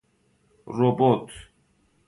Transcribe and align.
روبوت 0.65 1.31